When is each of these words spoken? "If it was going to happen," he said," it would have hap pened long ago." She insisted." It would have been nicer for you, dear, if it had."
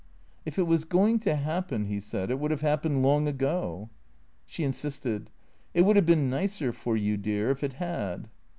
"If 0.47 0.57
it 0.57 0.65
was 0.65 0.83
going 0.83 1.19
to 1.19 1.35
happen," 1.35 1.85
he 1.85 1.99
said," 1.99 2.31
it 2.31 2.39
would 2.39 2.49
have 2.49 2.61
hap 2.61 2.81
pened 2.81 3.03
long 3.03 3.27
ago." 3.27 3.91
She 4.47 4.63
insisted." 4.63 5.29
It 5.75 5.83
would 5.83 5.95
have 5.95 6.07
been 6.07 6.27
nicer 6.27 6.73
for 6.73 6.97
you, 6.97 7.17
dear, 7.17 7.51
if 7.51 7.63
it 7.63 7.73
had." 7.73 8.27